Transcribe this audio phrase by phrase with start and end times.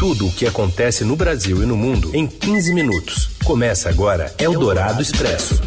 [0.00, 3.36] Tudo o que acontece no Brasil e no mundo em 15 minutos.
[3.44, 5.60] Começa agora Eldorado Expresso.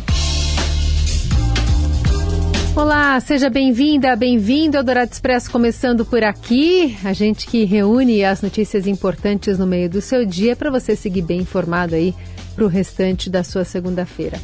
[2.75, 6.97] Olá, seja bem-vinda, bem-vindo ao Dourado Expresso começando por aqui.
[7.03, 11.21] A gente que reúne as notícias importantes no meio do seu dia para você seguir
[11.21, 12.15] bem informado aí
[12.55, 14.39] para o restante da sua segunda-feira.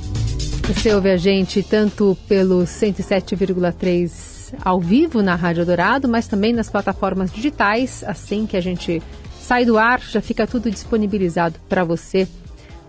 [0.68, 6.70] Você ouve a gente tanto pelo 107,3 ao vivo na Rádio Dourado, mas também nas
[6.70, 8.04] plataformas digitais.
[8.06, 9.02] Assim que a gente
[9.50, 12.28] sai do ar, já fica tudo disponibilizado para você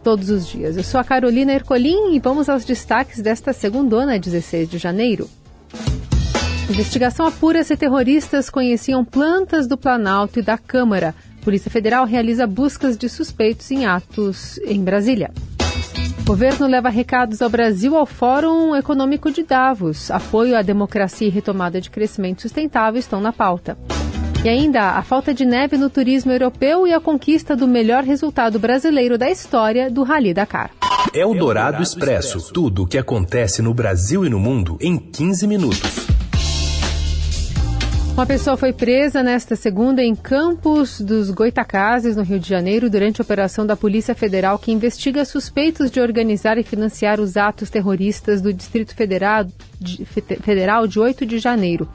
[0.05, 0.77] todos os dias.
[0.77, 5.27] Eu sou a Carolina Ercolim e vamos aos destaques desta segundona, 16 de janeiro.
[6.69, 11.15] Investigação apura se terroristas conheciam plantas do Planalto e da Câmara.
[11.43, 15.31] Polícia Federal realiza buscas de suspeitos em atos em Brasília.
[16.27, 20.11] Governo leva recados ao Brasil ao Fórum Econômico de Davos.
[20.11, 23.79] Apoio à democracia e retomada de crescimento sustentável estão na pauta.
[24.43, 28.59] E ainda a falta de neve no turismo europeu e a conquista do melhor resultado
[28.59, 30.71] brasileiro da história do Rally Dakar.
[31.13, 32.51] É o Dourado Expresso.
[32.51, 36.07] Tudo o que acontece no Brasil e no mundo em 15 minutos.
[38.15, 43.21] Uma pessoa foi presa nesta segunda em Campos dos Goitacazes, no Rio de Janeiro, durante
[43.21, 48.41] a operação da Polícia Federal que investiga suspeitos de organizar e financiar os atos terroristas
[48.41, 49.45] do Distrito Federal
[49.79, 51.87] de, Federal de 8 de janeiro.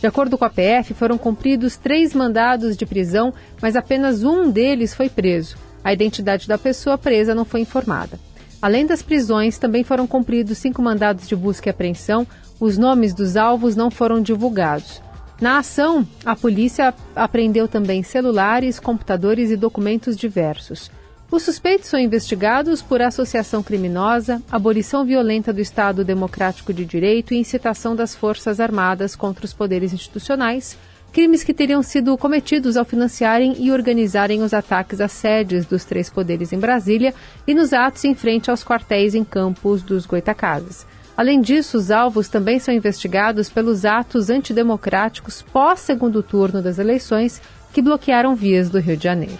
[0.00, 4.94] De acordo com a PF, foram cumpridos três mandados de prisão, mas apenas um deles
[4.94, 5.56] foi preso.
[5.82, 8.18] A identidade da pessoa presa não foi informada.
[8.60, 12.26] Além das prisões, também foram cumpridos cinco mandados de busca e apreensão.
[12.60, 15.00] Os nomes dos alvos não foram divulgados.
[15.40, 20.90] Na ação, a polícia apreendeu também celulares, computadores e documentos diversos.
[21.30, 27.36] Os suspeitos são investigados por associação criminosa, abolição violenta do Estado Democrático de Direito e
[27.36, 30.78] incitação das Forças Armadas contra os poderes institucionais,
[31.12, 36.08] crimes que teriam sido cometidos ao financiarem e organizarem os ataques às sedes dos três
[36.08, 37.12] poderes em Brasília
[37.46, 40.86] e nos atos em frente aos quartéis em campos dos Goitacazes.
[41.14, 47.82] Além disso, os alvos também são investigados pelos atos antidemocráticos pós-segundo turno das eleições que
[47.82, 49.36] bloquearam vias do Rio de Janeiro.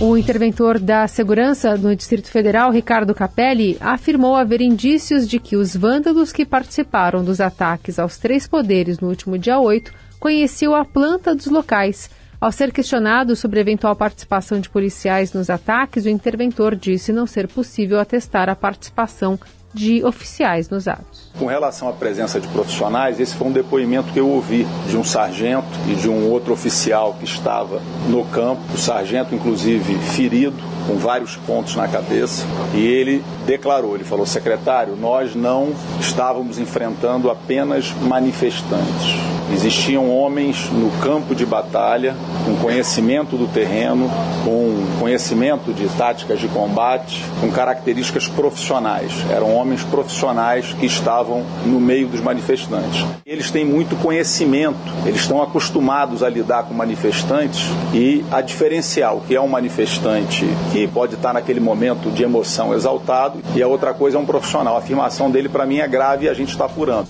[0.00, 5.74] O interventor da Segurança no Distrito Federal, Ricardo Capelli, afirmou haver indícios de que os
[5.74, 11.34] vândalos que participaram dos ataques aos três poderes no último dia 8 conheciam a planta
[11.34, 12.08] dos locais.
[12.40, 17.48] Ao ser questionado sobre eventual participação de policiais nos ataques, o interventor disse não ser
[17.48, 19.36] possível atestar a participação
[19.72, 21.30] de oficiais nos atos.
[21.38, 25.04] Com relação à presença de profissionais, esse foi um depoimento que eu ouvi de um
[25.04, 30.56] sargento e de um outro oficial que estava no campo, o sargento inclusive ferido,
[30.86, 37.30] com vários pontos na cabeça, e ele declarou, ele falou, secretário, nós não estávamos enfrentando
[37.30, 39.14] apenas manifestantes.
[39.52, 42.14] Existiam homens no campo de batalha,
[42.48, 44.10] com conhecimento do terreno,
[44.42, 49.12] com conhecimento de táticas de combate, com características profissionais.
[49.30, 53.04] Eram homens profissionais que estavam no meio dos manifestantes.
[53.26, 59.20] Eles têm muito conhecimento, eles estão acostumados a lidar com manifestantes e a diferenciar o
[59.20, 63.92] que é um manifestante que pode estar naquele momento de emoção exaltado e a outra
[63.92, 64.76] coisa é um profissional.
[64.76, 67.08] A afirmação dele para mim é grave e a gente está apurando.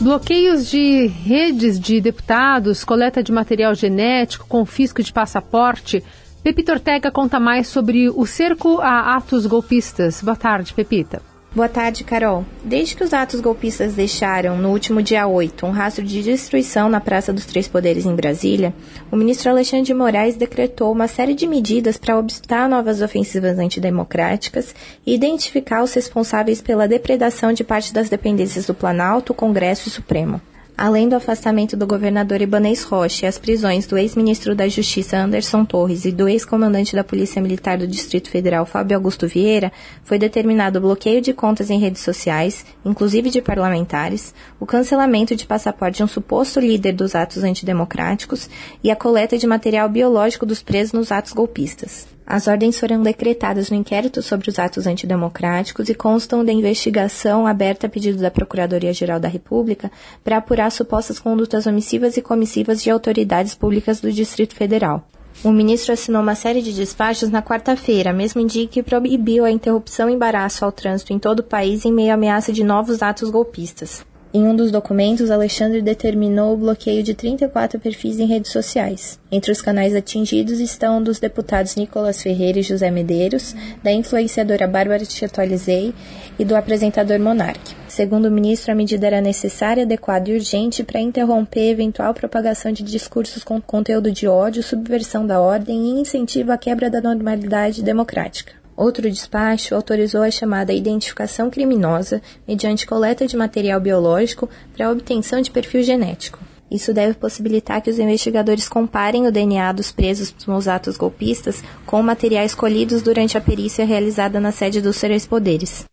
[0.00, 6.04] Bloqueios de redes de deputados, coleta de material genético, confisco de passaporte.
[6.40, 10.22] Pepita Ortega conta mais sobre o cerco a atos golpistas.
[10.22, 11.20] Boa tarde, Pepita.
[11.54, 12.44] Boa tarde, Carol.
[12.62, 17.00] Desde que os atos golpistas deixaram, no último dia 8, um rastro de destruição na
[17.00, 18.74] Praça dos Três Poderes em Brasília,
[19.10, 24.74] o ministro Alexandre de Moraes decretou uma série de medidas para obstar novas ofensivas antidemocráticas
[25.06, 30.42] e identificar os responsáveis pela depredação de parte das dependências do Planalto, Congresso e Supremo
[30.78, 35.64] além do afastamento do governador Ibanez Rocha e as prisões do ex-ministro da Justiça Anderson
[35.64, 39.72] Torres e do ex-comandante da Polícia Militar do Distrito Federal Fábio Augusto Vieira,
[40.04, 45.46] foi determinado o bloqueio de contas em redes sociais, inclusive de parlamentares, o cancelamento de
[45.46, 48.48] passaporte de um suposto líder dos atos antidemocráticos
[48.82, 52.17] e a coleta de material biológico dos presos nos atos golpistas.
[52.30, 57.86] As ordens foram decretadas no inquérito sobre os atos antidemocráticos e constam da investigação aberta
[57.86, 59.90] a pedido da Procuradoria-Geral da República
[60.22, 65.08] para apurar supostas condutas omissivas e comissivas de autoridades públicas do Distrito Federal.
[65.42, 70.10] O ministro assinou uma série de despachos na quarta-feira, mesmo dia que proibiu a interrupção
[70.10, 73.30] e embaraço ao trânsito em todo o país em meio à ameaça de novos atos
[73.30, 74.04] golpistas.
[74.32, 79.18] Em um dos documentos, Alexandre determinou o bloqueio de 34 perfis em redes sociais.
[79.32, 85.02] Entre os canais atingidos estão dos deputados Nicolas Ferreira e José Medeiros, da influenciadora Bárbara
[85.02, 85.94] Chatualizei
[86.38, 87.74] e do apresentador Monarque.
[87.88, 92.82] Segundo o ministro, a medida era necessária, adequada e urgente para interromper eventual propagação de
[92.82, 98.52] discursos com conteúdo de ódio, subversão da ordem e incentivo à quebra da normalidade democrática.
[98.78, 105.50] Outro despacho autorizou a chamada identificação criminosa mediante coleta de material biológico para obtenção de
[105.50, 106.38] perfil genético.
[106.70, 112.00] Isso deve possibilitar que os investigadores comparem o DNA dos presos nos atos golpistas com
[112.04, 115.84] materiais colhidos durante a perícia realizada na sede dos três poderes.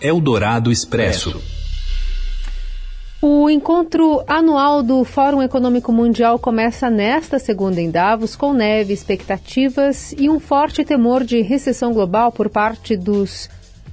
[0.00, 1.38] Eldorado Expresso.
[3.22, 10.14] O encontro anual do Fórum Econômico Mundial começa nesta segunda em Davos, com neve, expectativas
[10.18, 13.48] e um forte temor de recessão global por parte dos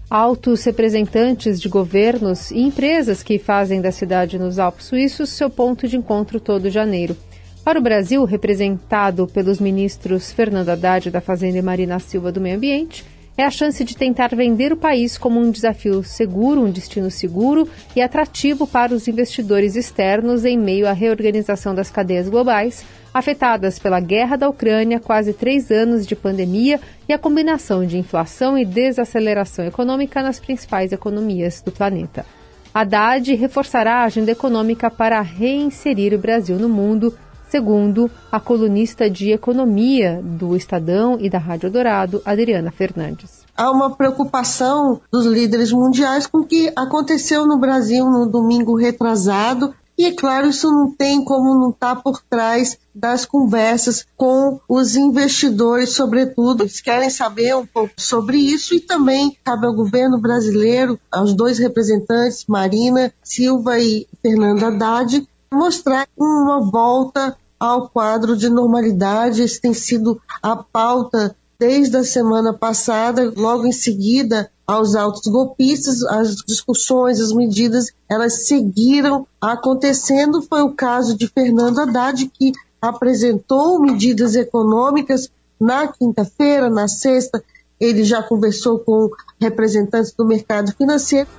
[0.09, 5.87] altos representantes de governos e empresas que fazem da cidade nos Alpes Suíços seu ponto
[5.87, 7.15] de encontro todo janeiro.
[7.63, 12.57] Para o Brasil, representado pelos ministros Fernando Haddad da Fazenda e Marina Silva do Meio
[12.57, 13.05] Ambiente,
[13.37, 17.67] é a chance de tentar vender o país como um desafio seguro, um destino seguro
[17.95, 23.99] e atrativo para os investidores externos em meio à reorganização das cadeias globais, afetadas pela
[23.99, 29.65] guerra da Ucrânia, quase três anos de pandemia e a combinação de inflação e desaceleração
[29.65, 32.25] econômica nas principais economias do planeta.
[32.73, 37.15] Haddad reforçará a agenda econômica para reinserir o Brasil no mundo
[37.53, 43.43] segundo a colunista de economia do Estadão e da Rádio Dourado, Adriana Fernandes.
[43.55, 49.71] Há uma preocupação dos líderes mundiais com o que aconteceu no Brasil no domingo retrasado,
[49.95, 54.59] e é claro, isso não tem como não estar tá por trás das conversas com
[54.67, 56.63] os investidores, sobretudo.
[56.63, 61.59] Eles querem saber um pouco sobre isso e também cabe ao governo brasileiro, aos dois
[61.59, 69.41] representantes, Marina Silva e Fernando Haddad, mostrar uma volta ao quadro de normalidade.
[69.41, 76.03] Esse tem sido a pauta desde a semana passada, logo em seguida aos autos golpistas,
[76.03, 80.41] as discussões, as medidas, elas seguiram acontecendo.
[80.41, 82.51] Foi o caso de Fernando Haddad, que
[82.81, 87.41] apresentou medidas econômicas na quinta-feira, na sexta,
[87.79, 91.29] ele já conversou com representantes do mercado financeiro.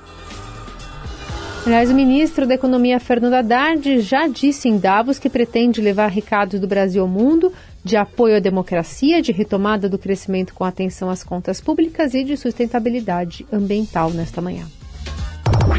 [1.65, 6.59] Aliás, o ministro da Economia, Fernando Haddad, já disse em Davos que pretende levar recados
[6.59, 7.51] do Brasil ao mundo
[7.83, 12.37] de apoio à democracia, de retomada do crescimento com atenção às contas públicas e de
[12.37, 14.67] sustentabilidade ambiental nesta manhã.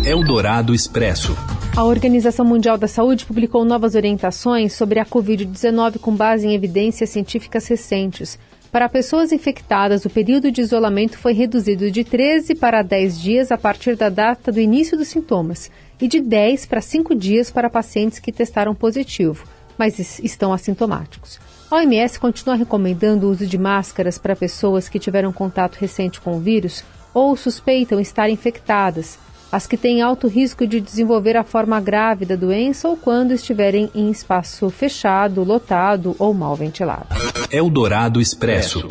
[0.04, 1.36] Eldorado Expresso.
[1.76, 7.10] A Organização Mundial da Saúde publicou novas orientações sobre a Covid-19 com base em evidências
[7.10, 8.38] científicas recentes.
[8.76, 13.56] Para pessoas infectadas, o período de isolamento foi reduzido de 13 para 10 dias a
[13.56, 18.18] partir da data do início dos sintomas e de 10 para 5 dias para pacientes
[18.18, 21.40] que testaram positivo, mas estão assintomáticos.
[21.70, 26.36] A OMS continua recomendando o uso de máscaras para pessoas que tiveram contato recente com
[26.36, 26.84] o vírus
[27.14, 29.18] ou suspeitam estar infectadas,
[29.50, 33.90] as que têm alto risco de desenvolver a forma grave da doença ou quando estiverem
[33.94, 37.06] em espaço fechado, lotado ou mal ventilado.
[37.50, 38.86] Eldorado Expresso.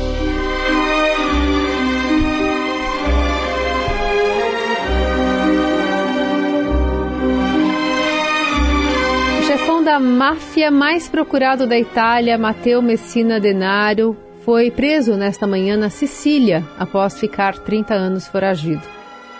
[9.38, 15.76] O chefão da máfia mais procurado da Itália, Matteo Messina Denaro, foi preso nesta manhã
[15.76, 18.95] na Sicília após ficar 30 anos foragido.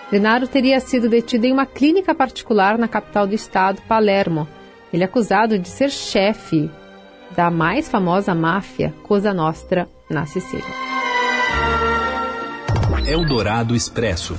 [0.09, 4.47] Denaro teria sido detido em uma clínica particular na capital do estado, Palermo.
[4.91, 6.69] Ele é acusado de ser chefe
[7.35, 10.65] da mais famosa máfia Cosa Nostra na Sicília.
[13.05, 14.37] Eldorado Expresso.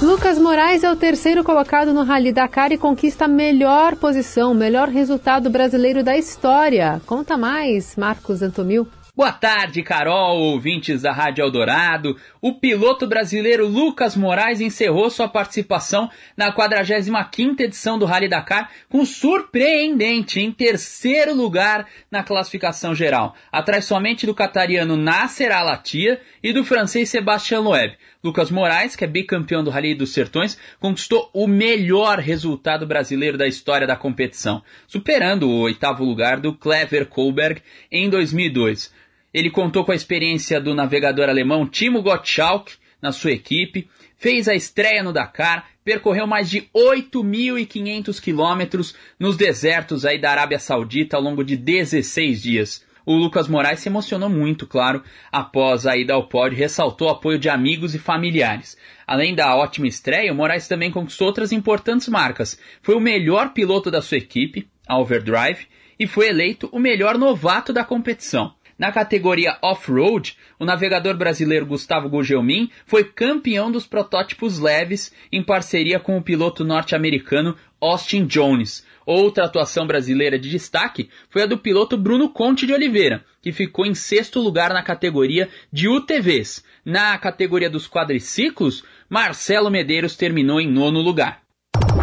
[0.00, 4.54] Lucas Moraes é o terceiro colocado no Rally Dakar e conquista a melhor posição, o
[4.54, 7.00] melhor resultado brasileiro da história.
[7.06, 8.86] Conta mais, Marcos Antomil.
[9.16, 12.18] Boa tarde, Carol, ouvintes da Rádio Eldorado.
[12.38, 19.06] O piloto brasileiro Lucas Moraes encerrou sua participação na 45ª edição do Rally Dakar com
[19.06, 26.62] surpreendente em terceiro lugar na classificação geral, atrás somente do catariano Nasser Alatia e do
[26.62, 27.96] francês Sébastien Loeb.
[28.22, 33.46] Lucas Moraes, que é bicampeão do Rally dos Sertões, conquistou o melhor resultado brasileiro da
[33.46, 39.05] história da competição, superando o oitavo lugar do Clever Kohlberg em 2002.
[39.36, 44.54] Ele contou com a experiência do navegador alemão Timo Gottschalk na sua equipe, fez a
[44.54, 51.22] estreia no Dakar, percorreu mais de 8.500 quilômetros nos desertos aí da Arábia Saudita ao
[51.22, 52.82] longo de 16 dias.
[53.04, 57.38] o Lucas Moraes se emocionou muito, claro, após a ida ao pódio, ressaltou o apoio
[57.38, 58.74] de amigos e familiares.
[59.06, 62.58] Além da ótima estreia, o Moraes também conquistou outras importantes marcas.
[62.80, 65.66] Foi o melhor piloto da sua equipe, a Overdrive,
[66.00, 68.55] e foi eleito o melhor novato da competição.
[68.78, 75.98] Na categoria off-road, o navegador brasileiro Gustavo Gugelmin foi campeão dos protótipos leves em parceria
[75.98, 78.84] com o piloto norte-americano Austin Jones.
[79.06, 83.86] Outra atuação brasileira de destaque foi a do piloto Bruno Conte de Oliveira, que ficou
[83.86, 86.62] em sexto lugar na categoria de UTVs.
[86.84, 91.40] Na categoria dos quadriciclos, Marcelo Medeiros terminou em nono lugar.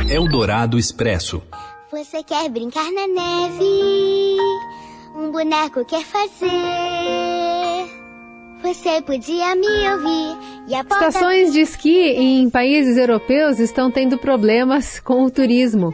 [0.09, 1.43] Eldorado Expresso.
[1.91, 4.52] Você quer brincar na neve?
[5.53, 6.49] Boneco quer fazer?
[8.63, 11.09] Você podia me ouvir e a porta...
[11.09, 15.93] Estações de esqui em países europeus estão tendo problemas com o turismo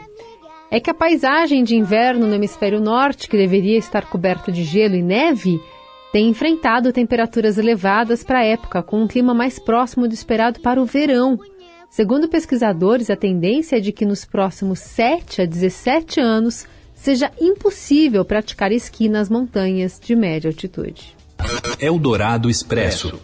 [0.70, 4.94] é que a paisagem de inverno no hemisfério norte, que deveria estar coberta de gelo
[4.94, 5.60] e neve,
[6.10, 10.80] tem enfrentado temperaturas elevadas para a época, com um clima mais próximo do esperado para
[10.80, 11.38] o verão.
[11.90, 16.66] Segundo pesquisadores, a tendência é de que nos próximos 7 a 17 anos
[17.02, 21.16] seja impossível praticar esqui nas montanhas de média altitude.
[21.80, 23.18] Eldorado Expresso.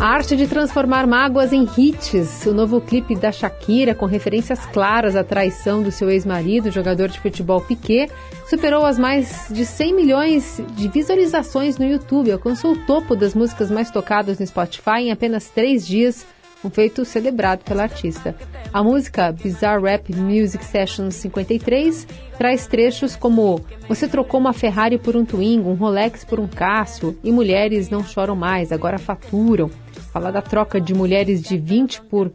[0.00, 2.46] A arte de transformar mágoas em hits.
[2.46, 7.18] O novo clipe da Shakira, com referências claras à traição do seu ex-marido, jogador de
[7.18, 8.08] futebol Piquet,
[8.48, 12.30] superou as mais de 100 milhões de visualizações no YouTube.
[12.30, 16.24] Alcançou o topo das músicas mais tocadas no Spotify em apenas três dias
[16.64, 18.36] um feito celebrado pela artista.
[18.72, 25.16] A música Bizarre Rap Music Sessions 53 traz trechos como Você trocou uma Ferrari por
[25.16, 29.70] um Twingo, um Rolex por um Cássio e mulheres não choram mais, agora faturam.
[30.18, 32.32] Fala da troca de mulheres de 20 por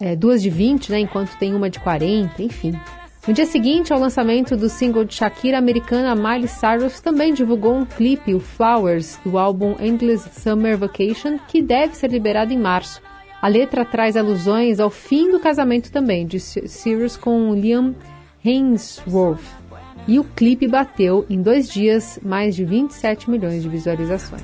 [0.00, 2.72] é, duas de 20, né, enquanto tem uma de 40, enfim.
[3.24, 7.72] No dia seguinte ao lançamento do single de Shakira, a americana Miley Cyrus também divulgou
[7.72, 13.00] um clipe, o Flowers, do álbum Endless Summer Vacation, que deve ser liberado em março.
[13.40, 17.94] A letra traz alusões ao fim do casamento também de Cyrus com Liam
[18.44, 19.38] Hemsworth.
[20.08, 24.42] E o clipe bateu em dois dias mais de 27 milhões de visualizações.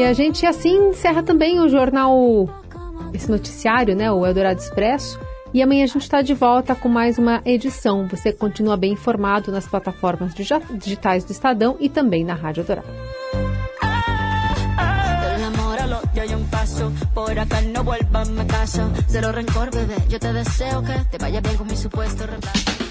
[0.00, 2.48] E a gente assim encerra também o jornal,
[3.12, 5.20] esse noticiário, né, o Eldorado Expresso.
[5.52, 8.08] E amanhã a gente está de volta com mais uma edição.
[8.08, 12.88] Você continua bem informado nas plataformas digitais do Estadão e também na Rádio Dourado.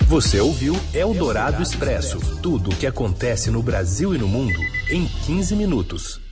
[0.08, 4.60] Você ouviu Eldorado Expresso tudo o que acontece no Brasil e no mundo
[4.92, 6.29] em 15 minutos.